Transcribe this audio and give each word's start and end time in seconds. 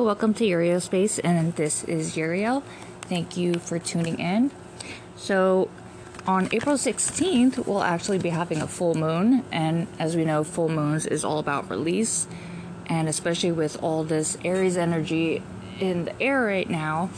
Welcome 0.00 0.32
to 0.34 0.46
Uriel 0.46 0.80
Space, 0.80 1.18
and 1.18 1.54
this 1.56 1.84
is 1.84 2.16
Uriel. 2.16 2.62
Thank 3.02 3.36
you 3.36 3.56
for 3.56 3.78
tuning 3.78 4.18
in. 4.18 4.50
So, 5.18 5.68
on 6.26 6.48
April 6.52 6.76
16th, 6.76 7.66
we'll 7.66 7.82
actually 7.82 8.18
be 8.18 8.30
having 8.30 8.62
a 8.62 8.66
full 8.66 8.94
moon, 8.94 9.44
and 9.52 9.86
as 9.98 10.16
we 10.16 10.24
know, 10.24 10.42
full 10.42 10.70
moons 10.70 11.04
is 11.04 11.22
all 11.22 11.38
about 11.38 11.68
release, 11.68 12.26
and 12.86 13.08
especially 13.10 13.52
with 13.52 13.80
all 13.82 14.02
this 14.02 14.38
Aries 14.42 14.78
energy 14.78 15.42
in 15.80 16.06
the 16.06 16.22
air 16.22 16.44
right 16.44 16.68
now, 16.68 17.10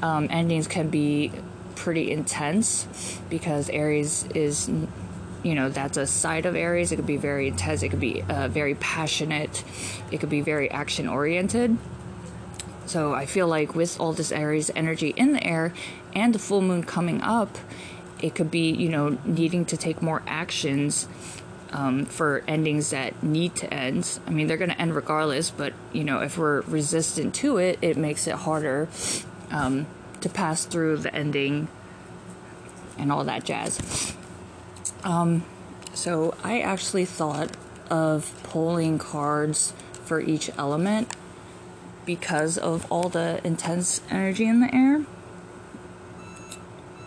um, 0.00 0.26
endings 0.30 0.66
can 0.66 0.88
be 0.88 1.30
pretty 1.76 2.10
intense 2.10 3.20
because 3.28 3.68
Aries 3.68 4.26
is 4.34 4.70
you 5.42 5.54
know 5.54 5.68
that's 5.68 5.98
a 5.98 6.06
side 6.06 6.46
of 6.46 6.56
aries 6.56 6.90
it 6.90 6.96
could 6.96 7.06
be 7.06 7.18
very 7.18 7.48
intense 7.48 7.82
it 7.82 7.90
could 7.90 8.00
be 8.00 8.22
uh, 8.22 8.48
very 8.48 8.74
passionate 8.76 9.62
it 10.10 10.18
could 10.18 10.30
be 10.30 10.40
very 10.40 10.70
action 10.70 11.06
oriented 11.06 11.76
so 12.86 13.14
i 13.14 13.26
feel 13.26 13.46
like 13.46 13.74
with 13.74 13.98
all 13.98 14.12
this 14.12 14.32
aries 14.32 14.70
energy 14.74 15.10
in 15.16 15.32
the 15.32 15.44
air 15.44 15.72
and 16.14 16.34
the 16.34 16.38
full 16.38 16.60
moon 16.60 16.82
coming 16.82 17.20
up 17.22 17.58
it 18.20 18.34
could 18.34 18.50
be 18.50 18.70
you 18.70 18.88
know 18.88 19.18
needing 19.24 19.64
to 19.64 19.76
take 19.76 20.00
more 20.00 20.22
actions 20.26 21.06
um, 21.74 22.06
for 22.06 22.44
endings 22.46 22.90
that 22.90 23.20
need 23.22 23.56
to 23.56 23.74
end. 23.74 24.20
I 24.26 24.30
mean 24.30 24.46
they're 24.46 24.56
going 24.56 24.70
to 24.70 24.80
end 24.80 24.94
regardless 24.94 25.50
but 25.50 25.74
you 25.92 26.04
know 26.04 26.20
if 26.20 26.38
we're 26.38 26.62
resistant 26.62 27.34
to 27.36 27.58
it 27.58 27.78
it 27.82 27.96
makes 27.96 28.26
it 28.26 28.36
harder 28.36 28.88
um, 29.50 29.86
to 30.20 30.28
pass 30.28 30.64
through 30.64 30.98
the 30.98 31.14
ending 31.14 31.68
and 32.96 33.10
all 33.10 33.24
that 33.24 33.44
jazz. 33.44 34.14
Um, 35.02 35.44
so 35.92 36.34
I 36.42 36.60
actually 36.60 37.04
thought 37.04 37.50
of 37.90 38.32
pulling 38.44 38.98
cards 38.98 39.74
for 40.04 40.20
each 40.20 40.50
element 40.56 41.14
because 42.04 42.58
of 42.58 42.90
all 42.90 43.08
the 43.08 43.40
intense 43.44 44.00
energy 44.10 44.46
in 44.46 44.60
the 44.60 44.74
air. 44.74 45.04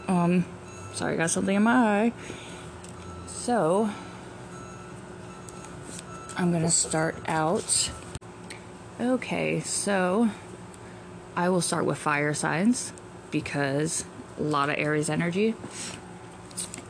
Um, 0.08 0.46
sorry, 0.94 1.14
I 1.14 1.18
got 1.18 1.30
something 1.30 1.56
in 1.56 1.64
my 1.64 1.72
eye. 1.72 2.14
So, 3.28 3.90
I'm 6.38 6.52
gonna 6.52 6.72
start 6.72 7.16
out. 7.28 7.92
Okay, 9.00 9.60
so 9.62 10.30
I 11.36 11.50
will 11.50 11.62
start 11.62 11.86
with 11.86 11.98
fire 11.98 12.34
signs 12.34 12.94
because 13.32 14.06
a 14.40 14.44
lot 14.44 14.70
of 14.70 14.78
Aries 14.78 15.10
energy. 15.10 15.56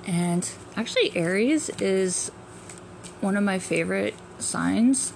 And 0.05 0.49
actually, 0.75 1.15
Aries 1.17 1.69
is 1.81 2.29
one 3.19 3.35
of 3.35 3.43
my 3.43 3.59
favorite 3.59 4.15
signs 4.39 5.13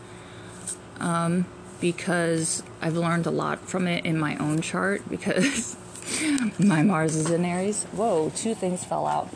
um, 1.00 1.46
because 1.82 2.64
I've 2.82 2.96
learned 2.96 3.26
a 3.26 3.32
lot 3.32 3.60
from 3.68 3.88
it 3.88 4.06
in 4.06 4.18
my 4.18 4.38
own 4.38 4.62
chart 4.62 5.02
because 5.10 5.76
my 6.60 6.84
Mars 6.84 7.16
is 7.16 7.30
in 7.30 7.44
Aries. 7.44 7.84
Whoa, 7.86 8.32
two 8.36 8.56
things 8.56 8.86
fell 8.86 9.08
out. 9.08 9.28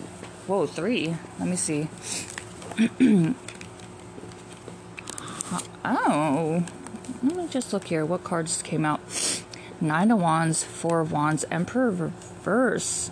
Whoa, 0.47 0.67
three. 0.67 1.17
Let 1.39 1.49
me 1.49 1.55
see. 1.55 1.89
oh, 5.83 6.63
let 7.23 7.35
me 7.35 7.47
just 7.49 7.73
look 7.73 7.85
here. 7.85 8.05
What 8.05 8.23
cards 8.23 8.61
came 8.61 8.85
out? 8.85 9.01
Nine 9.81 10.11
of 10.11 10.19
Wands, 10.19 10.63
Four 10.63 11.01
of 11.01 11.11
Wands, 11.11 11.45
Emperor 11.51 11.89
reverse. 11.89 13.11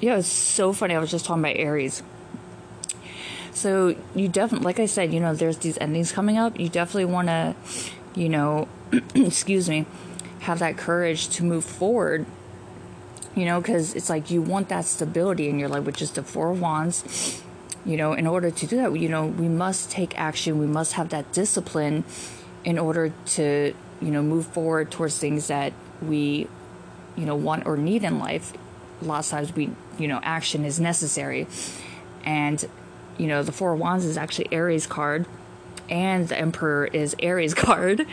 Yeah, 0.00 0.18
it's 0.18 0.28
so 0.28 0.72
funny. 0.72 0.94
I 0.94 0.98
was 0.98 1.10
just 1.10 1.24
talking 1.24 1.42
about 1.42 1.56
Aries. 1.56 2.02
So 3.52 3.94
you 4.14 4.28
definitely, 4.28 4.64
like 4.64 4.80
I 4.80 4.86
said, 4.86 5.12
you 5.12 5.20
know, 5.20 5.34
there's 5.34 5.58
these 5.58 5.76
endings 5.78 6.12
coming 6.12 6.38
up. 6.38 6.58
You 6.58 6.68
definitely 6.68 7.06
want 7.06 7.28
to, 7.28 7.54
you 8.14 8.28
know, 8.28 8.68
excuse 9.14 9.68
me, 9.68 9.86
have 10.40 10.58
that 10.60 10.76
courage 10.76 11.28
to 11.30 11.44
move 11.44 11.64
forward. 11.64 12.26
You 13.34 13.44
know, 13.44 13.60
because 13.60 13.94
it's 13.94 14.10
like 14.10 14.30
you 14.30 14.42
want 14.42 14.68
that 14.70 14.84
stability 14.84 15.48
in 15.48 15.58
your 15.58 15.68
life, 15.68 15.84
which 15.84 16.02
is 16.02 16.10
the 16.10 16.22
Four 16.22 16.50
of 16.50 16.60
Wands. 16.60 17.42
You 17.84 17.96
know, 17.96 18.12
in 18.12 18.26
order 18.26 18.50
to 18.50 18.66
do 18.66 18.76
that, 18.76 18.98
you 18.98 19.08
know, 19.08 19.26
we 19.26 19.48
must 19.48 19.90
take 19.90 20.18
action. 20.18 20.58
We 20.58 20.66
must 20.66 20.94
have 20.94 21.10
that 21.10 21.32
discipline 21.32 22.04
in 22.64 22.78
order 22.78 23.12
to, 23.26 23.74
you 24.02 24.10
know, 24.10 24.22
move 24.22 24.46
forward 24.46 24.90
towards 24.90 25.18
things 25.18 25.46
that 25.46 25.72
we, 26.02 26.48
you 27.16 27.24
know, 27.24 27.36
want 27.36 27.66
or 27.66 27.76
need 27.76 28.04
in 28.04 28.18
life 28.18 28.52
a 29.00 29.04
lot 29.04 29.24
of 29.24 29.30
times 29.30 29.54
we 29.54 29.70
you 29.98 30.08
know 30.08 30.20
action 30.22 30.64
is 30.64 30.78
necessary 30.78 31.46
and 32.24 32.68
you 33.18 33.26
know 33.26 33.42
the 33.42 33.52
four 33.52 33.72
of 33.72 33.80
wands 33.80 34.04
is 34.04 34.16
actually 34.16 34.48
aries 34.52 34.86
card 34.86 35.26
and 35.90 36.28
the 36.28 36.38
emperor 36.38 36.86
is 36.86 37.14
aries 37.18 37.54
card. 37.66 38.06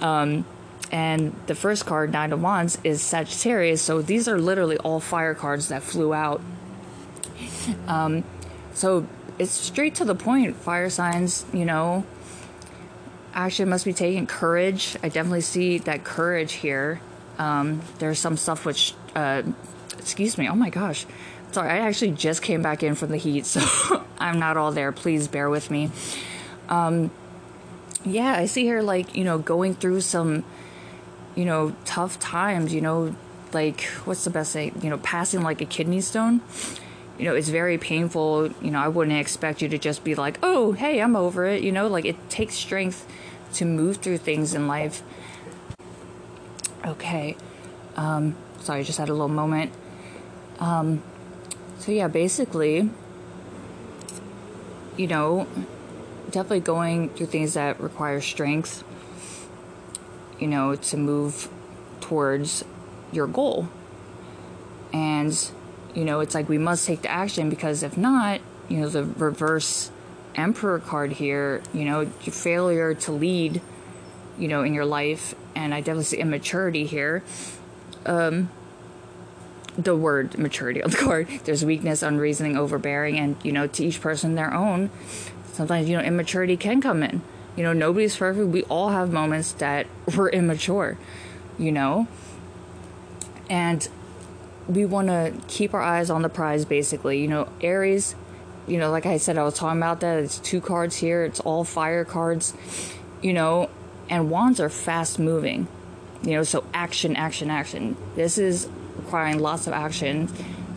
Um 0.00 0.44
and 0.90 1.34
the 1.46 1.54
first 1.54 1.86
card 1.86 2.12
nine 2.12 2.32
of 2.32 2.42
wands 2.42 2.78
is 2.84 3.00
sagittarius. 3.00 3.80
So 3.80 4.02
these 4.02 4.28
are 4.28 4.38
literally 4.38 4.76
all 4.78 5.00
fire 5.00 5.34
cards 5.34 5.68
that 5.68 5.82
flew 5.82 6.12
out. 6.12 6.40
Um 7.86 8.24
so 8.74 9.06
it's 9.38 9.52
straight 9.52 9.94
to 9.96 10.04
the 10.04 10.14
point 10.14 10.56
fire 10.56 10.90
signs 10.90 11.44
you 11.52 11.64
know. 11.64 12.04
Action 13.34 13.68
must 13.70 13.86
be 13.86 13.94
taken 13.94 14.26
courage. 14.26 14.96
I 15.02 15.08
definitely 15.08 15.40
see 15.40 15.78
that 15.78 16.04
courage 16.04 16.52
here. 16.52 17.00
Um, 17.38 17.80
there's 17.98 18.18
some 18.18 18.36
stuff 18.36 18.66
which 18.66 18.94
uh, 19.14 19.42
excuse 19.98 20.36
me. 20.36 20.48
Oh 20.48 20.54
my 20.54 20.70
gosh. 20.70 21.06
Sorry, 21.52 21.68
I 21.68 21.78
actually 21.80 22.12
just 22.12 22.40
came 22.40 22.62
back 22.62 22.82
in 22.82 22.94
from 22.94 23.10
the 23.10 23.18
heat, 23.18 23.44
so 23.44 23.60
I'm 24.18 24.38
not 24.38 24.56
all 24.56 24.72
there. 24.72 24.90
Please 24.90 25.28
bear 25.28 25.50
with 25.50 25.70
me. 25.70 25.90
Um, 26.70 27.10
yeah, 28.04 28.34
I 28.34 28.46
see 28.46 28.66
her 28.68 28.82
like, 28.82 29.14
you 29.14 29.22
know, 29.22 29.36
going 29.36 29.74
through 29.74 30.00
some, 30.00 30.44
you 31.34 31.44
know, 31.44 31.76
tough 31.84 32.18
times, 32.18 32.72
you 32.72 32.80
know, 32.80 33.14
like, 33.52 33.82
what's 34.04 34.24
the 34.24 34.30
best 34.30 34.52
say? 34.52 34.72
You 34.80 34.88
know, 34.88 34.96
passing 34.98 35.42
like 35.42 35.60
a 35.60 35.66
kidney 35.66 36.00
stone. 36.00 36.40
You 37.18 37.26
know, 37.26 37.34
it's 37.34 37.50
very 37.50 37.76
painful. 37.76 38.48
You 38.62 38.70
know, 38.70 38.80
I 38.80 38.88
wouldn't 38.88 39.18
expect 39.18 39.60
you 39.60 39.68
to 39.68 39.78
just 39.78 40.02
be 40.04 40.14
like, 40.14 40.38
oh, 40.42 40.72
hey, 40.72 41.02
I'm 41.02 41.16
over 41.16 41.44
it. 41.44 41.62
You 41.62 41.70
know, 41.70 41.86
like 41.86 42.06
it 42.06 42.16
takes 42.30 42.54
strength 42.54 43.06
to 43.54 43.66
move 43.66 43.98
through 43.98 44.18
things 44.18 44.54
in 44.54 44.66
life. 44.66 45.02
Okay. 46.86 47.36
Um, 47.96 48.36
sorry, 48.60 48.84
just 48.84 48.98
had 48.98 49.10
a 49.10 49.12
little 49.12 49.28
moment. 49.28 49.70
Um, 50.58 51.02
so 51.82 51.90
yeah, 51.90 52.06
basically, 52.06 52.88
you 54.96 55.08
know, 55.08 55.48
definitely 56.26 56.60
going 56.60 57.08
through 57.08 57.26
things 57.26 57.54
that 57.54 57.80
require 57.80 58.20
strength, 58.20 58.84
you 60.38 60.46
know, 60.46 60.76
to 60.76 60.96
move 60.96 61.48
towards 62.00 62.64
your 63.10 63.26
goal. 63.26 63.68
And, 64.92 65.36
you 65.92 66.04
know, 66.04 66.20
it's 66.20 66.36
like 66.36 66.48
we 66.48 66.56
must 66.56 66.86
take 66.86 67.02
the 67.02 67.10
action 67.10 67.50
because 67.50 67.82
if 67.82 67.96
not, 67.96 68.40
you 68.68 68.78
know, 68.78 68.88
the 68.88 69.02
reverse 69.02 69.90
emperor 70.36 70.78
card 70.78 71.10
here, 71.10 71.64
you 71.74 71.84
know, 71.84 72.02
your 72.02 72.32
failure 72.32 72.94
to 72.94 73.10
lead, 73.10 73.60
you 74.38 74.46
know, 74.46 74.62
in 74.62 74.72
your 74.72 74.84
life, 74.84 75.34
and 75.56 75.74
I 75.74 75.80
definitely 75.80 76.04
see 76.04 76.18
immaturity 76.18 76.86
here 76.86 77.24
um, 78.06 78.50
the 79.76 79.96
word 79.96 80.38
maturity 80.38 80.82
on 80.82 80.90
the 80.90 80.96
card. 80.96 81.28
There's 81.44 81.64
weakness, 81.64 82.02
unreasoning, 82.02 82.56
overbearing, 82.56 83.18
and 83.18 83.36
you 83.42 83.52
know, 83.52 83.66
to 83.66 83.84
each 83.84 84.00
person 84.00 84.34
their 84.34 84.52
own. 84.52 84.90
Sometimes 85.52 85.88
you 85.88 85.96
know 85.96 86.02
immaturity 86.02 86.56
can 86.56 86.80
come 86.80 87.02
in. 87.02 87.22
You 87.56 87.64
know, 87.64 87.72
nobody's 87.72 88.16
perfect. 88.16 88.48
We 88.48 88.62
all 88.64 88.90
have 88.90 89.12
moments 89.12 89.52
that 89.52 89.86
we're 90.16 90.30
immature. 90.30 90.98
You 91.58 91.72
know, 91.72 92.08
and 93.50 93.86
we 94.68 94.84
want 94.84 95.08
to 95.08 95.34
keep 95.48 95.74
our 95.74 95.82
eyes 95.82 96.10
on 96.10 96.22
the 96.22 96.28
prize. 96.28 96.64
Basically, 96.64 97.20
you 97.20 97.28
know, 97.28 97.48
Aries. 97.60 98.14
You 98.66 98.78
know, 98.78 98.90
like 98.92 99.06
I 99.06 99.16
said, 99.16 99.38
I 99.38 99.42
was 99.42 99.54
talking 99.54 99.78
about 99.78 100.00
that. 100.00 100.18
It's 100.20 100.38
two 100.38 100.60
cards 100.60 100.96
here. 100.96 101.24
It's 101.24 101.40
all 101.40 101.64
fire 101.64 102.04
cards. 102.04 102.54
You 103.20 103.32
know, 103.32 103.70
and 104.08 104.30
wands 104.30 104.60
are 104.60 104.68
fast 104.68 105.18
moving 105.18 105.66
you 106.22 106.32
know, 106.32 106.42
so 106.42 106.64
action, 106.72 107.16
action, 107.16 107.50
action. 107.50 107.96
This 108.14 108.38
is 108.38 108.68
requiring 108.96 109.38
lots 109.38 109.66
of 109.66 109.72
action, 109.72 110.28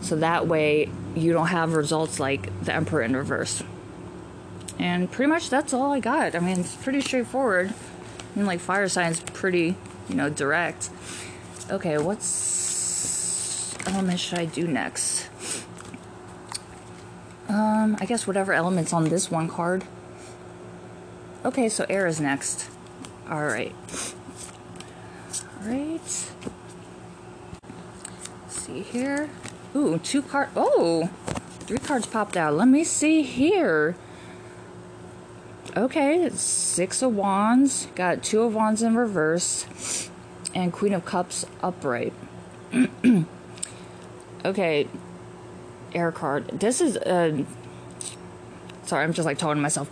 so 0.02 0.16
that 0.16 0.46
way 0.46 0.88
you 1.14 1.32
don't 1.32 1.48
have 1.48 1.74
results 1.74 2.20
like 2.20 2.64
the 2.64 2.74
Emperor 2.74 3.02
in 3.02 3.16
reverse. 3.16 3.62
And 4.78 5.10
pretty 5.10 5.30
much 5.30 5.48
that's 5.48 5.72
all 5.72 5.92
I 5.92 6.00
got. 6.00 6.34
I 6.34 6.40
mean, 6.40 6.60
it's 6.60 6.76
pretty 6.76 7.00
straightforward. 7.00 7.72
I 7.72 8.38
mean, 8.38 8.46
like 8.46 8.60
fire 8.60 8.88
signs, 8.88 9.20
pretty, 9.20 9.74
you 10.08 10.14
know, 10.14 10.28
direct. 10.28 10.90
Okay, 11.70 11.98
what's 11.98 13.74
element 13.86 14.20
should 14.20 14.38
I 14.38 14.44
do 14.44 14.66
next? 14.66 15.28
Um, 17.48 17.96
I 18.00 18.06
guess 18.06 18.26
whatever 18.26 18.52
element's 18.52 18.92
on 18.92 19.04
this 19.04 19.30
one 19.30 19.48
card. 19.48 19.84
Okay, 21.44 21.68
so 21.68 21.86
air 21.88 22.06
is 22.06 22.20
next. 22.20 22.68
All 23.30 23.42
right 23.42 23.72
right. 25.66 26.25
See 28.76 28.98
here. 28.98 29.30
Ooh, 29.74 29.98
two 29.98 30.22
card. 30.22 30.48
Oh, 30.56 31.10
three 31.60 31.78
cards 31.78 32.06
popped 32.06 32.36
out. 32.36 32.54
Let 32.54 32.68
me 32.68 32.84
see 32.84 33.22
here. 33.22 33.96
Okay, 35.76 36.30
Six 36.30 37.02
of 37.02 37.14
Wands, 37.14 37.88
got 37.94 38.22
Two 38.22 38.42
of 38.42 38.54
Wands 38.54 38.82
in 38.82 38.96
reverse, 38.96 40.08
and 40.54 40.72
Queen 40.72 40.94
of 40.94 41.04
Cups 41.04 41.44
upright. 41.62 42.14
okay, 44.44 44.88
air 45.94 46.12
card. 46.12 46.48
This 46.48 46.80
is 46.80 46.96
uh 46.96 47.44
sorry, 48.84 49.04
I'm 49.04 49.12
just 49.12 49.26
like 49.26 49.38
talking 49.38 49.56
to 49.56 49.62
myself. 49.62 49.90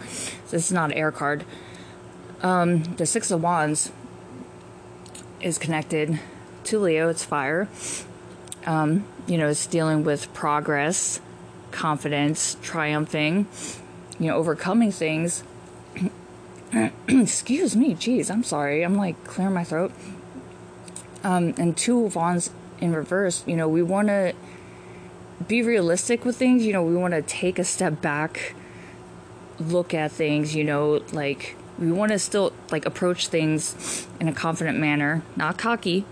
This 0.51 0.67
is 0.67 0.73
not 0.73 0.91
an 0.91 0.97
air 0.97 1.13
card. 1.13 1.45
Um, 2.43 2.83
the 2.97 3.07
Six 3.07 3.31
of 3.31 3.43
Wands 3.43 3.91
is 5.41 5.59
connected 5.59 6.21
to 6.65 6.79
Leo. 6.79 7.09
It's 7.09 7.25
fire. 7.25 7.69
Um, 8.67 9.05
you 9.27 9.39
know, 9.39 9.49
it's 9.49 9.67
dealing 9.67 10.05
with 10.05 10.33
progress, 10.35 11.21
confidence, 11.71 12.57
triumphing, 12.63 13.47
you 14.19 14.29
know, 14.29 14.37
overcoming 14.37 14.93
things. 14.93 15.43
Excuse 17.09 17.77
me, 17.77 17.95
geez, 17.95 18.31
I'm 18.31 18.43
sorry. 18.43 18.83
I'm 18.83 18.97
like 18.97 19.23
clearing 19.25 19.55
my 19.55 19.65
throat. 19.65 19.93
Um, 21.23 21.55
and 21.57 21.77
two 21.77 22.05
of 22.05 22.17
wands 22.17 22.51
in 22.81 22.93
reverse, 22.93 23.45
you 23.47 23.57
know, 23.57 23.69
we 23.69 23.83
want 23.83 24.09
to 24.09 24.35
be 25.47 25.63
realistic 25.63 26.25
with 26.25 26.37
things. 26.37 26.67
You 26.67 26.73
know, 26.73 26.83
we 26.83 26.95
want 26.97 27.15
to 27.15 27.23
take 27.23 27.59
a 27.59 27.65
step 27.65 28.01
back, 28.01 28.55
look 29.59 29.95
at 29.95 30.13
things, 30.13 30.55
you 30.55 30.65
know, 30.65 31.03
like 31.13 31.57
we 31.79 31.91
want 31.91 32.13
to 32.13 32.19
still 32.19 32.53
like 32.71 32.87
approach 32.87 33.29
things 33.29 34.07
in 34.21 34.29
a 34.29 34.33
confident 34.33 34.79
manner, 34.79 35.23
not 35.37 35.59
cocky. 35.59 36.05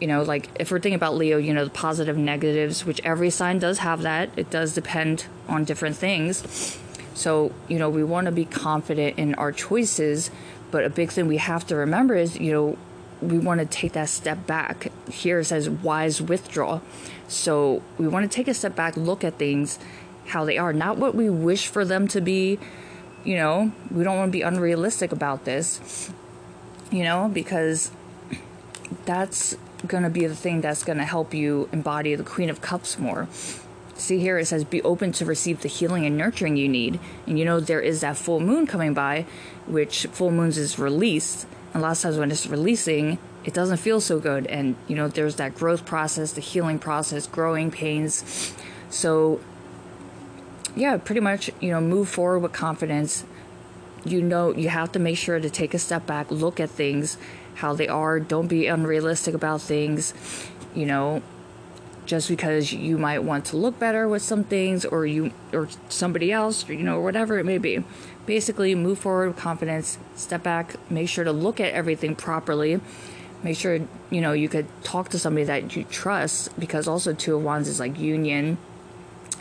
You 0.00 0.06
know, 0.06 0.22
like 0.22 0.48
if 0.58 0.70
we're 0.70 0.80
thinking 0.80 0.96
about 0.96 1.16
Leo, 1.16 1.36
you 1.36 1.52
know, 1.52 1.64
the 1.64 1.70
positive 1.70 2.16
negatives, 2.16 2.84
which 2.84 3.00
every 3.04 3.30
sign 3.30 3.58
does 3.58 3.78
have 3.78 4.02
that. 4.02 4.30
It 4.36 4.50
does 4.50 4.74
depend 4.74 5.26
on 5.48 5.64
different 5.64 5.96
things. 5.96 6.78
So, 7.14 7.52
you 7.68 7.78
know, 7.78 7.90
we 7.90 8.02
want 8.02 8.26
to 8.26 8.32
be 8.32 8.46
confident 8.46 9.18
in 9.18 9.34
our 9.34 9.52
choices, 9.52 10.30
but 10.70 10.84
a 10.84 10.90
big 10.90 11.10
thing 11.10 11.26
we 11.26 11.36
have 11.36 11.66
to 11.66 11.76
remember 11.76 12.14
is, 12.14 12.38
you 12.38 12.52
know, 12.52 12.78
we 13.20 13.38
want 13.38 13.60
to 13.60 13.66
take 13.66 13.92
that 13.92 14.08
step 14.08 14.46
back. 14.46 14.90
Here 15.10 15.40
it 15.40 15.44
says 15.44 15.68
wise 15.68 16.22
withdrawal. 16.22 16.80
So 17.28 17.82
we 17.98 18.08
want 18.08 18.30
to 18.30 18.34
take 18.34 18.48
a 18.48 18.54
step 18.54 18.74
back, 18.74 18.96
look 18.96 19.22
at 19.22 19.34
things 19.34 19.78
how 20.28 20.44
they 20.44 20.58
are, 20.58 20.72
not 20.72 20.96
what 20.96 21.14
we 21.14 21.28
wish 21.28 21.66
for 21.66 21.84
them 21.84 22.08
to 22.08 22.20
be. 22.20 22.58
You 23.24 23.36
know, 23.36 23.72
we 23.90 24.02
don't 24.02 24.16
want 24.16 24.28
to 24.28 24.32
be 24.32 24.42
unrealistic 24.42 25.12
about 25.12 25.44
this, 25.44 26.10
you 26.90 27.02
know, 27.02 27.28
because 27.28 27.90
that's 29.04 29.56
going 29.80 30.02
to 30.02 30.10
be 30.10 30.26
the 30.26 30.36
thing 30.36 30.60
that's 30.60 30.84
going 30.84 30.98
to 30.98 31.04
help 31.04 31.34
you 31.34 31.68
embody 31.72 32.14
the 32.14 32.24
Queen 32.24 32.50
of 32.50 32.60
Cups 32.60 32.98
more. 32.98 33.28
See 33.94 34.18
here 34.18 34.38
it 34.38 34.46
says 34.46 34.64
be 34.64 34.80
open 34.82 35.12
to 35.12 35.26
receive 35.26 35.60
the 35.60 35.68
healing 35.68 36.06
and 36.06 36.16
nurturing 36.16 36.56
you 36.56 36.68
need. 36.68 36.98
And 37.26 37.38
you 37.38 37.44
know 37.44 37.60
there 37.60 37.80
is 37.80 38.00
that 38.00 38.16
full 38.16 38.40
moon 38.40 38.66
coming 38.66 38.94
by, 38.94 39.26
which 39.66 40.06
full 40.06 40.30
moons 40.30 40.56
is 40.56 40.78
released. 40.78 41.46
And 41.74 41.82
a 41.82 41.86
lot 41.86 41.92
of 41.92 42.00
times 42.00 42.16
when 42.16 42.30
it's 42.30 42.46
releasing, 42.46 43.18
it 43.44 43.54
doesn't 43.54 43.76
feel 43.76 44.00
so 44.00 44.18
good. 44.18 44.46
And 44.46 44.76
you 44.88 44.96
know, 44.96 45.08
there's 45.08 45.36
that 45.36 45.54
growth 45.54 45.84
process, 45.84 46.32
the 46.32 46.40
healing 46.40 46.78
process, 46.78 47.26
growing 47.26 47.70
pains. 47.70 48.54
So 48.88 49.40
yeah, 50.74 50.96
pretty 50.96 51.20
much, 51.20 51.50
you 51.60 51.70
know, 51.70 51.80
move 51.80 52.08
forward 52.08 52.40
with 52.40 52.52
confidence. 52.52 53.24
You 54.04 54.22
know, 54.22 54.54
you 54.54 54.70
have 54.70 54.92
to 54.92 54.98
make 54.98 55.18
sure 55.18 55.38
to 55.38 55.50
take 55.50 55.74
a 55.74 55.78
step 55.78 56.06
back, 56.06 56.30
look 56.30 56.58
at 56.58 56.70
things 56.70 57.18
how 57.60 57.74
they 57.74 57.88
are. 57.88 58.18
Don't 58.18 58.48
be 58.48 58.66
unrealistic 58.66 59.34
about 59.34 59.60
things. 59.60 60.12
You 60.74 60.86
know, 60.86 61.22
just 62.10 62.28
because 62.28 62.72
you 62.72 62.98
might 62.98 63.20
want 63.20 63.44
to 63.44 63.56
look 63.56 63.78
better 63.78 64.08
with 64.08 64.20
some 64.20 64.42
things 64.42 64.84
or 64.84 65.06
you 65.06 65.32
or 65.52 65.68
somebody 65.88 66.32
else 66.32 66.68
or, 66.68 66.74
you 66.74 66.82
know 66.82 66.98
whatever 66.98 67.38
it 67.38 67.44
may 67.44 67.56
be 67.56 67.84
basically 68.26 68.74
move 68.74 68.98
forward 68.98 69.28
with 69.28 69.36
confidence 69.36 69.96
step 70.16 70.42
back 70.42 70.74
make 70.90 71.08
sure 71.08 71.22
to 71.22 71.30
look 71.30 71.60
at 71.60 71.72
everything 71.72 72.16
properly 72.16 72.80
make 73.44 73.56
sure 73.56 73.78
you 74.10 74.20
know 74.20 74.32
you 74.32 74.48
could 74.48 74.66
talk 74.82 75.08
to 75.08 75.20
somebody 75.20 75.44
that 75.44 75.76
you 75.76 75.84
trust 75.84 76.58
because 76.58 76.88
also 76.88 77.12
two 77.12 77.36
of 77.36 77.44
wands 77.44 77.68
is 77.68 77.78
like 77.78 77.96
union 77.96 78.58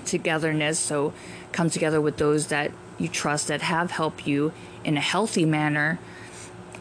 togetherness 0.06 0.77
so 0.77 1.12
come 1.51 1.71
together 1.71 2.00
with 2.00 2.18
those 2.18 2.48
that 2.48 2.71
you 3.00 3.07
trust 3.07 3.48
that 3.48 3.63
have 3.63 3.89
helped 3.89 4.27
you 4.27 4.54
in 4.83 4.95
a 4.95 5.01
healthy 5.01 5.44
manner 5.44 5.98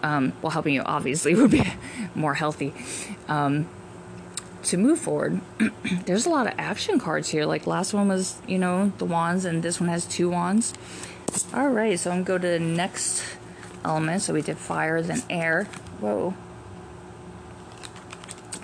um, 0.03 0.33
well 0.43 0.50
helping 0.50 0.75
you 0.75 0.83
obviously 0.83 1.35
would 1.37 1.50
be 1.50 1.65
more 2.15 2.35
healthy 2.35 2.75
um, 3.29 3.69
to 4.65 4.77
move 4.77 4.99
forward. 4.99 5.41
There's 6.06 6.27
a 6.27 6.31
lot 6.31 6.47
of 6.47 6.55
action 6.59 6.99
cards 6.99 7.29
here. 7.29 7.45
Like 7.45 7.67
last 7.67 7.95
one 7.95 8.09
was, 8.09 8.41
you 8.47 8.59
know, 8.59 8.93
the 8.99 9.05
wands, 9.05 9.45
and 9.45 9.62
this 9.62 9.81
one 9.81 9.89
has 9.89 10.05
two 10.05 10.29
wands. 10.29 10.75
All 11.55 11.69
right, 11.69 11.99
so 11.99 12.11
I'm 12.11 12.25
going 12.25 12.41
to 12.41 12.47
go 12.47 12.53
to 12.53 12.59
the 12.59 12.65
next 12.65 13.23
element. 13.85 14.23
So 14.23 14.35
we 14.35 14.43
did 14.43 14.59
fire, 14.59 15.03
then 15.03 15.23
air. 15.31 15.65
Whoa. 16.00 16.35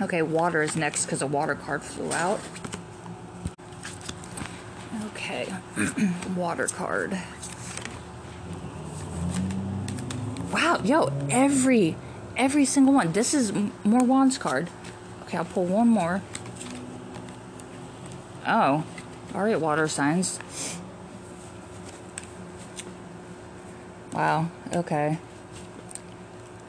Okay, 0.01 0.21
water 0.21 0.61
is 0.61 0.75
next 0.75 1.05
because 1.05 1.21
a 1.21 1.27
water 1.27 1.55
card 1.55 1.81
flew 1.81 2.11
out. 2.11 2.39
Okay, 5.07 5.47
water 6.35 6.67
card. 6.67 7.17
Wow, 10.51 10.74
yo, 10.85 11.11
every 11.29 11.95
every 12.37 12.65
single 12.65 12.93
one. 12.93 13.11
This 13.11 13.33
is 13.33 13.51
more 13.83 14.03
wands 14.03 14.37
card. 14.37 14.69
Okay, 15.23 15.37
I'll 15.37 15.45
pull 15.45 15.65
one 15.65 15.87
more. 15.87 16.21
Oh, 18.47 18.83
alright, 19.33 19.59
water 19.59 19.87
signs. 19.87 20.39
Wow, 24.13 24.49
okay. 24.73 25.17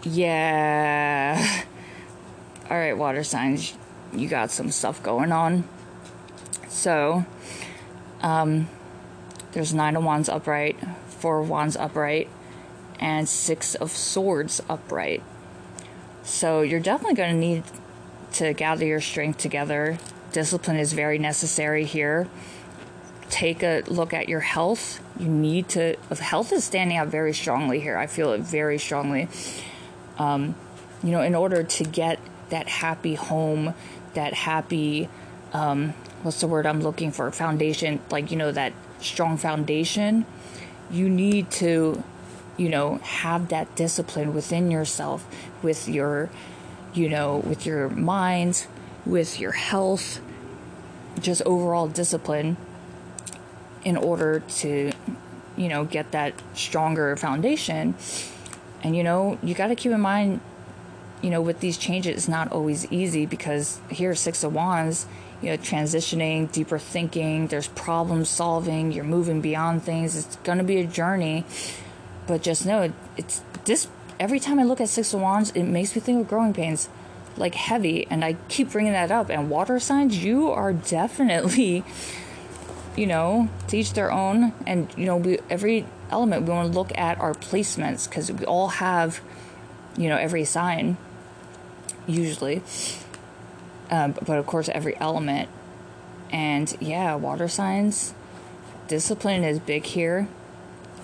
Yeah. 0.03 1.63
Alright, 2.71 2.97
water 2.99 3.23
signs, 3.23 3.75
you 4.13 4.29
got 4.29 4.51
some 4.51 4.73
stuff 4.73 5.01
going 5.01 5.31
on. 5.31 5.63
So, 6.69 7.25
um, 8.21 8.69
there's 9.53 9.73
nine 9.73 9.95
of 9.95 10.03
wands 10.03 10.29
upright, 10.29 10.77
four 11.07 11.41
of 11.41 11.49
wands 11.49 11.77
upright, 11.77 12.29
and 12.99 13.29
six 13.29 13.75
of 13.75 13.91
swords 13.91 14.61
upright. 14.69 15.23
So, 16.23 16.63
you're 16.63 16.81
definitely 16.81 17.15
going 17.15 17.35
to 17.35 17.41
need 17.41 17.63
to 18.35 18.53
gather 18.53 18.85
your 18.85 19.01
strength 19.01 19.39
together. 19.39 19.99
Discipline 20.33 20.77
is 20.77 20.93
very 20.93 21.19
necessary 21.19 21.85
here. 21.85 22.29
Take 23.31 23.63
a 23.63 23.83
look 23.87 24.13
at 24.13 24.29
your 24.29 24.41
health. 24.41 25.01
You 25.19 25.29
need 25.29 25.69
to, 25.71 25.97
health 26.21 26.53
is 26.53 26.65
standing 26.65 26.97
out 26.97 27.09
very 27.09 27.33
strongly 27.33 27.81
here. 27.81 27.97
I 27.97 28.07
feel 28.07 28.33
it 28.33 28.43
very 28.43 28.79
strongly. 28.79 29.29
Um, 30.19 30.55
you 31.03 31.11
know, 31.11 31.23
in 31.23 31.35
order 31.35 31.63
to 31.63 31.85
get 31.85 32.19
that 32.51 32.69
happy 32.69 33.15
home, 33.15 33.75
that 34.15 34.35
happy, 34.35 35.09
um, 35.53 35.91
what's 36.23 36.41
the 36.41 36.47
word 36.47 36.67
I'm 36.67 36.83
looking 36.83 37.11
for? 37.13 37.31
Foundation, 37.31 38.01
like, 38.11 38.31
you 38.31 38.37
know, 38.37 38.53
that 38.53 38.73
strong 39.01 39.37
foundation, 39.37 40.27
you 40.91 41.09
need 41.09 41.51
to, 41.53 42.03
you 42.57 42.69
know, 42.69 42.97
have 42.97 43.49
that 43.49 43.75
discipline 43.77 44.35
within 44.35 44.71
yourself 44.71 45.27
with 45.63 45.89
your 45.89 46.31
you 46.97 47.09
know, 47.09 47.39
with 47.39 47.67
your 47.67 47.89
mind, 47.91 48.67
with 49.05 49.39
your 49.39 49.53
health, 49.53 50.21
just 51.21 51.43
overall 51.43 51.89
discipline 51.89 52.57
in 53.85 53.97
order 53.97 54.41
to, 54.49 54.93
you 55.57 55.69
know, 55.69 55.85
get 55.85 56.11
that 56.13 56.35
stronger 56.55 57.15
foundation. 57.17 57.95
And, 58.83 58.97
you 58.97 59.05
know, 59.05 59.39
you 59.43 59.55
got 59.55 59.69
to 59.69 59.75
keep 59.75 59.93
in 59.93 60.01
mind, 60.01 60.41
you 61.23 61.31
know, 61.31 61.41
with 61.41 61.61
these 61.61 61.77
changes, 61.77 62.17
it's 62.17 62.29
not 62.29 62.51
always 62.51 62.91
easy 62.91 63.27
because 63.27 63.79
here, 63.91 64.15
Six 64.15 64.43
of 64.43 64.55
Wands, 64.55 65.07
you 65.43 65.51
know, 65.51 65.57
transitioning, 65.57 66.51
deeper 66.51 66.79
thinking, 66.79 67.47
there's 67.49 67.69
problem 67.69 68.25
solving, 68.25 68.91
you're 68.91 69.05
moving 69.05 69.41
beyond 69.41 69.83
things. 69.83 70.17
It's 70.17 70.37
going 70.37 70.59
to 70.59 70.65
be 70.65 70.79
a 70.79 70.87
journey. 70.87 71.45
But 72.27 72.43
just 72.43 72.67
know 72.67 72.93
it's 73.17 73.43
this 73.65 73.89
every 74.19 74.41
time 74.41 74.59
I 74.59 74.65
look 74.65 74.81
at 74.81 74.89
Six 74.89 75.13
of 75.15 75.21
Wands, 75.21 75.51
it 75.51 75.65
makes 75.65 75.95
me 75.95 76.01
think 76.01 76.23
of 76.23 76.29
growing 76.29 76.53
pains, 76.53 76.89
like 77.37 77.55
heavy. 77.55 78.07
And 78.09 78.25
I 78.25 78.37
keep 78.49 78.73
bringing 78.73 78.93
that 78.93 79.11
up. 79.11 79.31
And 79.31 79.51
water 79.51 79.79
signs, 79.79 80.23
you 80.23 80.51
are 80.51 80.73
definitely, 80.73 81.85
you 82.97 83.07
know, 83.07 83.49
teach 83.67 83.93
their 83.93 84.11
own. 84.11 84.53
And, 84.67 84.89
you 84.97 85.07
know, 85.07 85.17
we, 85.17 85.39
every 85.51 85.87
element, 86.11 86.43
we 86.43 86.51
want 86.51 86.73
to 86.73 86.79
look 86.79 86.97
at 86.97 87.19
our 87.19 87.35
placements 87.35 88.09
because 88.09 88.31
we 88.31 88.45
all 88.45 88.69
have, 88.69 89.21
you 89.97 90.09
know, 90.09 90.17
every 90.17 90.45
sign, 90.45 90.97
usually. 92.07 92.63
Um, 93.91 94.13
but 94.13 94.39
of 94.39 94.47
course, 94.47 94.69
every 94.69 94.99
element. 94.99 95.49
And 96.31 96.77
yeah, 96.81 97.15
water 97.15 97.47
signs, 97.47 98.13
discipline 98.89 99.45
is 99.45 99.61
big 99.61 99.85
here 99.85 100.29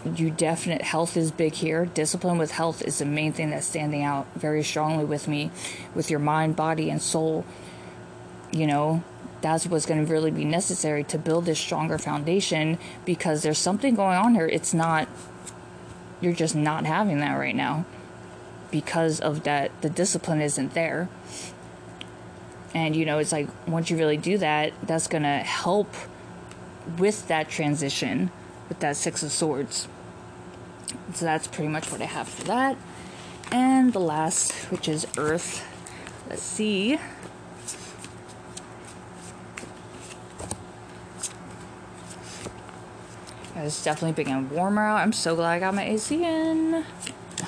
you 0.04 0.30
definite 0.30 0.82
health 0.82 1.16
is 1.16 1.30
big 1.30 1.54
here. 1.54 1.86
Discipline 1.86 2.38
with 2.38 2.50
health 2.50 2.82
is 2.82 2.98
the 2.98 3.04
main 3.04 3.32
thing 3.32 3.50
that's 3.50 3.66
standing 3.66 4.02
out 4.02 4.26
very 4.34 4.62
strongly 4.62 5.04
with 5.04 5.28
me, 5.28 5.50
with 5.94 6.10
your 6.10 6.18
mind, 6.18 6.56
body, 6.56 6.90
and 6.90 7.00
soul. 7.00 7.44
You 8.50 8.66
know, 8.66 9.04
that's 9.40 9.66
what's 9.66 9.86
going 9.86 10.04
to 10.04 10.12
really 10.12 10.30
be 10.30 10.44
necessary 10.44 11.04
to 11.04 11.18
build 11.18 11.46
this 11.46 11.58
stronger 11.58 11.98
foundation 11.98 12.78
because 13.04 13.42
there's 13.42 13.58
something 13.58 13.94
going 13.94 14.16
on 14.16 14.34
here. 14.34 14.46
It's 14.46 14.74
not, 14.74 15.08
you're 16.20 16.32
just 16.32 16.54
not 16.56 16.84
having 16.84 17.20
that 17.20 17.34
right 17.34 17.54
now 17.54 17.84
because 18.72 19.20
of 19.20 19.44
that 19.44 19.70
the 19.82 19.90
discipline 19.90 20.40
isn't 20.40 20.74
there 20.74 21.08
and 22.74 22.96
you 22.96 23.04
know 23.04 23.18
it's 23.18 23.30
like 23.30 23.46
once 23.68 23.90
you 23.90 23.96
really 23.96 24.16
do 24.16 24.38
that 24.38 24.72
that's 24.82 25.06
going 25.06 25.22
to 25.22 25.28
help 25.28 25.94
with 26.98 27.28
that 27.28 27.48
transition 27.48 28.30
with 28.68 28.80
that 28.80 28.96
six 28.96 29.22
of 29.22 29.30
swords 29.30 29.86
so 31.14 31.24
that's 31.24 31.46
pretty 31.46 31.68
much 31.68 31.90
what 31.90 32.00
i 32.00 32.04
have 32.04 32.28
for 32.28 32.44
that 32.44 32.76
and 33.50 33.92
the 33.92 34.00
last 34.00 34.52
which 34.70 34.88
is 34.88 35.06
earth 35.16 35.66
let's 36.28 36.42
see 36.42 36.98
It's 43.64 43.84
definitely 43.84 44.24
getting 44.24 44.50
warmer 44.50 44.82
out. 44.82 44.96
I'm 44.96 45.12
so 45.12 45.36
glad 45.36 45.52
I 45.52 45.60
got 45.60 45.74
my 45.74 45.84
AC 45.84 46.24
in. 46.24 46.84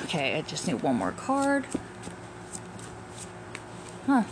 Okay, 0.04 0.36
I 0.36 0.42
just 0.42 0.66
need 0.68 0.80
one 0.82 0.94
more 0.94 1.10
card. 1.12 1.66
Huh. 4.06 4.22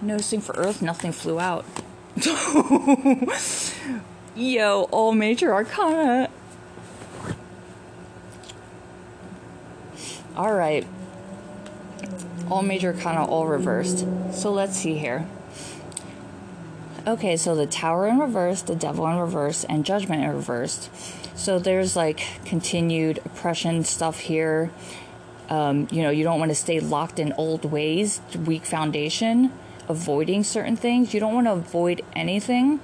Noticing 0.00 0.40
for 0.40 0.54
Earth, 0.56 0.80
nothing 0.80 1.12
flew 1.12 1.38
out. 1.40 1.66
Yo, 4.36 4.82
all 4.90 5.12
major 5.12 5.52
arcana. 5.52 6.30
Alright. 10.36 10.86
All 12.50 12.62
major 12.62 12.92
arcana, 12.92 13.24
all 13.24 13.46
reversed. 13.46 14.04
So 14.32 14.52
let's 14.52 14.76
see 14.76 14.98
here. 14.98 15.26
Okay, 17.06 17.36
so 17.36 17.54
the 17.54 17.66
Tower 17.66 18.08
in 18.08 18.18
reverse, 18.18 18.62
the 18.62 18.74
Devil 18.74 19.06
in 19.06 19.18
reverse, 19.18 19.62
and 19.64 19.84
Judgment 19.84 20.24
in 20.24 20.30
reversed. 20.30 20.90
So 21.36 21.58
there's 21.58 21.94
like 21.94 22.26
continued 22.44 23.18
oppression 23.24 23.84
stuff 23.84 24.18
here. 24.18 24.70
Um, 25.50 25.86
you 25.90 26.02
know, 26.02 26.10
you 26.10 26.24
don't 26.24 26.38
want 26.38 26.50
to 26.50 26.54
stay 26.54 26.80
locked 26.80 27.18
in 27.18 27.32
old 27.34 27.64
ways, 27.66 28.20
weak 28.46 28.64
foundation, 28.64 29.52
avoiding 29.88 30.42
certain 30.42 30.76
things. 30.76 31.14
You 31.14 31.20
don't 31.20 31.34
want 31.34 31.46
to 31.46 31.52
avoid 31.52 32.02
anything. 32.14 32.80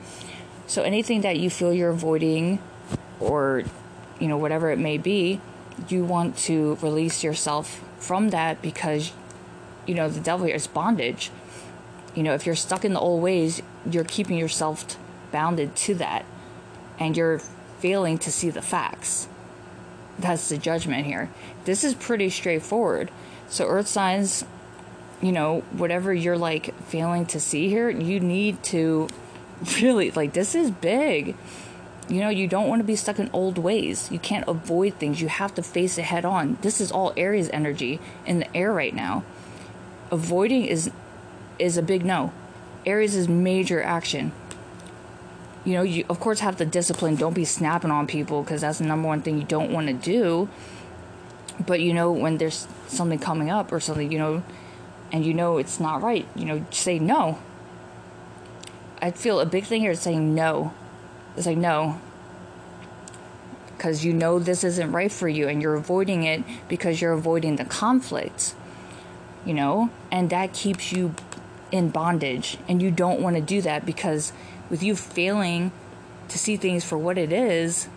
So 0.67 0.83
anything 0.83 1.23
that 1.23 1.39
you 1.39 1.51
feel 1.51 1.73
you're 1.73 1.91
avoiding 1.91 2.61
or, 3.19 3.65
you 4.21 4.29
know, 4.29 4.37
whatever 4.37 4.71
it 4.71 4.79
may 4.79 4.99
be, 4.99 5.41
you 5.89 6.05
want 6.05 6.37
to 6.39 6.77
release 6.83 7.25
yourself 7.25 7.83
from 7.99 8.31
that 8.31 8.61
because, 8.63 9.13
you 9.87 9.95
know, 9.95 10.09
the 10.09 10.21
devil 10.21 10.47
here 10.47 10.57
is 10.57 10.67
bondage. 10.67 11.31
You 12.15 12.23
know, 12.23 12.35
if 12.35 12.47
you're 12.47 12.57
stuck 12.57 12.85
in 12.85 12.95
the 12.95 13.01
old 13.01 13.23
ways, 13.23 13.63
you're 13.89 14.05
keeping 14.05 14.37
yourself 14.37 14.97
bounded 15.31 15.77
to 15.77 15.95
that 15.97 16.25
and 16.99 17.17
you're 17.17 17.41
failing 17.79 18.19
to 18.19 18.33
see 18.33 18.51
the 18.51 18.63
facts. 18.63 19.29
That's 20.19 20.49
the 20.49 20.59
judgment 20.59 21.07
here. 21.07 21.31
This 21.65 21.83
is 21.83 21.95
pretty 21.95 22.31
straightforward. 22.31 23.11
So, 23.49 23.67
earth 23.67 23.89
signs, 23.89 24.45
you 25.23 25.33
know, 25.33 25.61
whatever 25.73 26.13
you're 26.13 26.39
like 26.39 26.75
failing 26.85 27.27
to 27.27 27.41
see 27.41 27.69
here, 27.69 27.89
you 27.89 28.21
need 28.21 28.63
to 28.65 29.09
really, 29.81 30.11
like, 30.11 30.35
this 30.35 30.55
is 30.55 30.71
big. 30.71 31.37
You 32.11 32.19
know, 32.19 32.29
you 32.29 32.49
don't 32.49 32.67
want 32.67 32.81
to 32.81 32.85
be 32.85 32.97
stuck 32.97 33.21
in 33.21 33.31
old 33.33 33.57
ways. 33.57 34.11
You 34.11 34.19
can't 34.19 34.45
avoid 34.49 34.95
things. 34.95 35.21
You 35.21 35.29
have 35.29 35.55
to 35.55 35.63
face 35.63 35.97
it 35.97 36.03
head 36.03 36.25
on. 36.25 36.59
This 36.61 36.81
is 36.81 36.91
all 36.91 37.13
Aries 37.17 37.49
energy 37.51 38.01
in 38.27 38.41
the 38.41 38.57
air 38.57 38.73
right 38.73 38.95
now. 38.95 39.23
Avoiding 40.11 40.65
is 40.65 40.91
is 41.61 41.77
a 41.77 41.83
big 41.83 42.05
no. 42.05 42.33
Aries 42.85 43.15
is 43.15 43.29
major 43.29 43.81
action. 43.81 44.33
You 45.65 45.75
know, 45.75 45.83
you 45.83 46.05
of 46.09 46.19
course 46.19 46.41
have 46.41 46.57
the 46.57 46.67
discipline. 46.67 47.15
Don't 47.15 47.35
be 47.35 47.45
snapping 47.45 47.93
on 47.93 48.09
people 48.09 48.43
because 48.43 48.63
that's 48.63 48.79
the 48.79 48.87
number 48.87 49.07
one 49.07 49.23
thing 49.23 49.39
you 49.39 49.45
don't 49.45 49.71
want 49.71 49.87
to 49.87 49.93
do. 49.93 50.49
But 51.65 51.81
you 51.81 51.95
know, 51.95 52.11
when 52.11 52.39
there's 52.39 52.67
something 52.89 53.21
coming 53.21 53.51
up 53.51 53.71
or 53.71 53.79
something, 53.79 54.11
you 54.11 54.19
know, 54.19 54.43
and 55.13 55.25
you 55.25 55.33
know 55.33 55.59
it's 55.59 55.79
not 55.79 56.03
right, 56.03 56.27
you 56.35 56.45
know, 56.45 56.67
say 56.73 56.99
no. 56.99 57.39
I 59.01 59.13
feel 59.13 59.39
a 59.39 59.47
big 59.47 59.65
thing 59.65 59.83
here 59.83 59.93
is 59.93 60.01
saying 60.01 60.35
no. 60.35 60.75
It's 61.37 61.47
like 61.47 61.57
no. 61.57 62.01
Because 63.77 64.05
you 64.05 64.13
know 64.13 64.39
this 64.39 64.63
isn't 64.63 64.93
right 64.93 65.11
for 65.11 65.29
you 65.29 65.49
and 65.49 65.63
you're 65.63 65.75
avoiding 65.75 66.25
it 66.25 66.43
because 66.69 67.01
you're 67.01 67.13
avoiding 67.13 67.57
the 67.57 67.65
conflict. 67.65 68.55
You 69.45 69.55
know? 69.55 69.91
And 70.11 70.29
that 70.31 70.53
keeps 70.53 70.93
you 70.93 71.15
in 71.73 71.91
bondage 71.91 72.59
and 72.69 72.83
you 72.83 72.91
don't 72.91 73.21
want 73.21 73.37
to 73.37 73.43
do 73.43 73.63
that 73.63 73.87
because 73.87 74.33
with 74.69 74.83
you 74.83 74.97
failing 74.97 75.73
to 76.29 76.39
see 76.39 76.57
things 76.57 76.85
for 76.85 76.99
what 76.99 77.19
it 77.19 77.33
is 77.33 77.89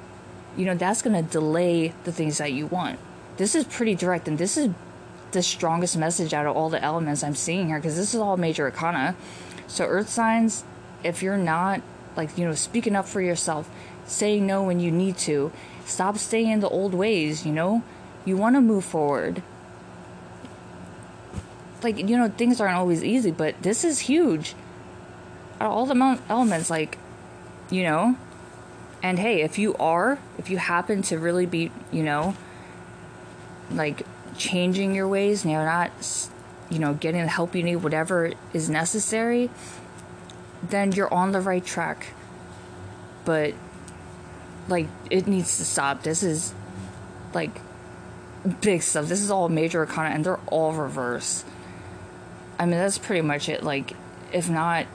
you 0.56 0.66
know 0.66 0.76
that's 0.76 1.02
going 1.02 1.16
to 1.16 1.32
delay 1.32 1.94
the 2.04 2.12
things 2.12 2.38
that 2.38 2.54
you 2.54 2.68
want 2.68 3.00
this 3.38 3.56
is 3.56 3.64
pretty 3.66 3.96
direct 3.96 4.28
and 4.28 4.38
this 4.38 4.58
is 4.58 4.70
the 5.32 5.42
strongest 5.42 5.98
message 5.98 6.34
out 6.34 6.46
of 6.46 6.56
all 6.56 6.70
the 6.70 6.82
elements 6.84 7.24
i'm 7.24 7.36
seeing 7.36 7.68
here 7.68 7.78
because 7.78 7.96
this 7.96 8.14
is 8.14 8.20
all 8.20 8.38
major 8.38 8.66
arcana 8.66 9.16
so 9.68 9.86
earth 9.86 10.10
signs 10.10 10.64
if 11.04 11.24
you're 11.24 11.38
not 11.38 11.82
like 12.16 12.38
you 12.38 12.46
know 12.46 12.54
speaking 12.54 12.96
up 12.96 13.08
for 13.08 13.22
yourself 13.22 13.70
saying 14.06 14.46
no 14.46 14.64
when 14.64 14.80
you 14.80 14.92
need 14.92 15.18
to. 15.18 15.52
Stop 15.86 16.18
staying 16.18 16.50
in 16.50 16.60
the 16.60 16.70
old 16.70 16.94
ways 16.94 17.46
you 17.46 17.52
know? 17.52 17.84
You 18.26 18.38
want 18.38 18.56
to 18.56 18.62
move 18.62 18.86
forward. 18.86 19.44
Like 21.82 21.98
you 21.98 22.18
know 22.18 22.30
things 22.30 22.62
aren't 22.62 22.76
always 22.76 23.04
easy 23.04 23.32
but 23.32 23.62
this 23.62 23.84
is 23.84 24.00
huge. 24.00 24.56
All 25.60 25.86
the 25.86 26.20
elements 26.30 26.70
like 26.70 26.98
you 27.70 27.84
know? 27.84 28.18
And 29.02 29.20
hey 29.20 29.42
if 29.42 29.58
you 29.58 29.76
are 29.76 30.20
if 30.38 30.50
you 30.50 30.58
happen 30.58 31.02
to 31.04 31.20
really 31.20 31.46
be 31.46 31.72
you 31.92 32.04
know 32.04 32.36
like 33.72 34.06
changing 34.38 34.96
your 34.96 35.08
ways 35.08 35.44
and 35.44 35.52
you're 35.52 35.66
not 35.66 35.92
you 36.70 36.80
know 36.80 36.94
getting 36.94 37.22
the 37.22 37.28
help 37.28 37.56
you 37.56 37.64
need 37.64 37.78
whatever 37.78 38.34
is 38.54 38.70
necessary 38.70 39.50
then 40.70 40.92
you're 40.92 41.14
on 41.14 41.32
the 41.32 41.42
right 41.42 41.66
track 41.66 42.14
but 43.26 43.54
like 44.68 44.88
it 45.10 45.28
needs 45.28 45.58
to 45.58 45.66
stop 45.66 46.04
this 46.04 46.24
is 46.24 46.54
like 47.34 47.62
big 48.62 48.82
stuff 48.82 49.08
this 49.08 49.22
is 49.22 49.32
all 49.32 49.50
major 49.50 49.80
arcana 49.80 50.10
and 50.10 50.26
they're 50.26 50.40
all 50.48 50.74
reverse 50.74 51.46
I 52.60 52.66
mean, 52.66 52.78
that's 52.78 52.98
pretty 52.98 53.22
much 53.22 53.50
it. 53.50 53.64
Like, 53.64 53.94
if 54.32 54.50
not, 54.50 54.86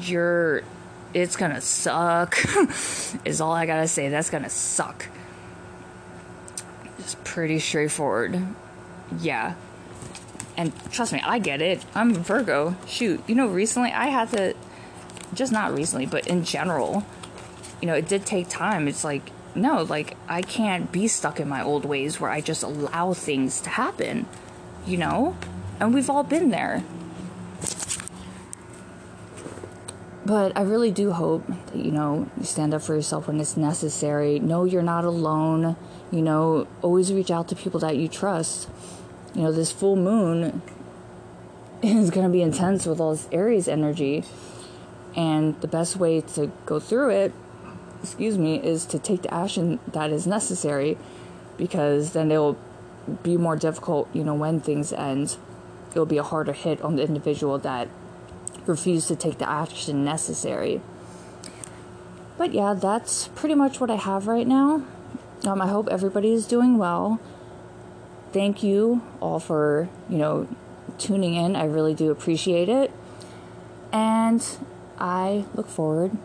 you're. 0.00 0.62
It's 1.14 1.36
gonna 1.36 1.62
suck, 1.62 2.38
is 3.24 3.40
all 3.40 3.52
I 3.52 3.64
gotta 3.64 3.88
say. 3.88 4.08
That's 4.10 4.28
gonna 4.28 4.50
suck. 4.50 5.08
It's 6.98 7.16
pretty 7.24 7.60
straightforward. 7.60 8.40
Yeah. 9.18 9.54
And 10.56 10.72
trust 10.92 11.12
me, 11.12 11.22
I 11.24 11.38
get 11.38 11.62
it. 11.62 11.82
I'm 11.94 12.12
Virgo. 12.14 12.76
Shoot. 12.86 13.22
You 13.26 13.34
know, 13.34 13.46
recently 13.46 13.90
I 13.90 14.06
had 14.08 14.28
to. 14.30 14.54
Just 15.34 15.52
not 15.52 15.74
recently, 15.74 16.06
but 16.06 16.26
in 16.26 16.44
general, 16.44 17.04
you 17.80 17.86
know, 17.86 17.94
it 17.94 18.08
did 18.08 18.26
take 18.26 18.48
time. 18.48 18.88
It's 18.88 19.04
like, 19.04 19.30
no, 19.54 19.82
like, 19.82 20.16
I 20.28 20.42
can't 20.42 20.90
be 20.90 21.08
stuck 21.08 21.40
in 21.40 21.48
my 21.48 21.62
old 21.62 21.84
ways 21.84 22.20
where 22.20 22.30
I 22.30 22.40
just 22.40 22.62
allow 22.62 23.14
things 23.14 23.60
to 23.62 23.70
happen, 23.70 24.26
you 24.86 24.96
know? 24.96 25.36
And 25.80 25.94
we've 25.94 26.10
all 26.10 26.24
been 26.24 26.50
there. 26.50 26.82
But 30.28 30.54
I 30.58 30.60
really 30.60 30.90
do 30.90 31.12
hope 31.12 31.46
that, 31.46 31.76
you 31.76 31.90
know, 31.90 32.28
you 32.36 32.44
stand 32.44 32.74
up 32.74 32.82
for 32.82 32.94
yourself 32.94 33.28
when 33.28 33.40
it's 33.40 33.56
necessary. 33.56 34.38
Know 34.38 34.64
you're 34.64 34.82
not 34.82 35.06
alone. 35.06 35.74
You 36.10 36.20
know, 36.20 36.66
always 36.82 37.12
reach 37.14 37.30
out 37.30 37.48
to 37.48 37.56
people 37.56 37.80
that 37.80 37.96
you 37.96 38.08
trust. 38.08 38.68
You 39.34 39.44
know, 39.44 39.52
this 39.52 39.72
full 39.72 39.96
moon 39.96 40.60
is 41.82 42.10
going 42.10 42.26
to 42.26 42.32
be 42.32 42.42
intense 42.42 42.84
with 42.84 43.00
all 43.00 43.12
this 43.12 43.26
Aries 43.32 43.68
energy. 43.68 44.22
And 45.18 45.60
the 45.60 45.68
best 45.68 45.96
way 45.96 46.22
to 46.22 46.50
go 46.64 46.78
through 46.78 47.10
it, 47.10 47.32
excuse 48.02 48.38
me, 48.38 48.56
is 48.56 48.86
to 48.86 48.98
take 48.98 49.22
the 49.22 49.34
action 49.34 49.80
that 49.88 50.10
is 50.10 50.26
necessary 50.26 50.96
because 51.58 52.12
then 52.12 52.30
it'll 52.30 52.56
be 53.22 53.36
more 53.36 53.56
difficult, 53.56 54.08
you 54.14 54.22
know, 54.22 54.34
when 54.34 54.60
things 54.60 54.92
end 54.92 55.36
it'll 55.90 56.06
be 56.06 56.18
a 56.18 56.22
harder 56.22 56.52
hit 56.52 56.80
on 56.82 56.96
the 56.96 57.02
individual 57.02 57.58
that 57.58 57.88
refused 58.66 59.08
to 59.08 59.16
take 59.16 59.38
the 59.38 59.48
action 59.48 60.04
necessary. 60.04 60.80
But 62.36 62.52
yeah, 62.52 62.74
that's 62.74 63.28
pretty 63.28 63.54
much 63.54 63.80
what 63.80 63.90
I 63.90 63.96
have 63.96 64.26
right 64.26 64.46
now. 64.46 64.84
Um, 65.44 65.60
I 65.60 65.66
hope 65.66 65.88
everybody 65.88 66.32
is 66.32 66.46
doing 66.46 66.78
well. 66.78 67.20
Thank 68.32 68.62
you 68.62 69.02
all 69.20 69.40
for, 69.40 69.88
you 70.08 70.18
know, 70.18 70.48
tuning 70.98 71.34
in. 71.34 71.56
I 71.56 71.64
really 71.64 71.94
do 71.94 72.10
appreciate 72.10 72.68
it. 72.68 72.92
And 73.92 74.44
I 75.00 75.44
look 75.54 75.68
forward 75.68 76.16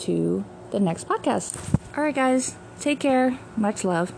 to 0.00 0.44
the 0.70 0.80
next 0.80 1.08
podcast. 1.08 1.56
All 1.96 2.04
right, 2.04 2.14
guys, 2.14 2.54
take 2.80 3.00
care. 3.00 3.38
Much 3.56 3.84
love. 3.84 4.12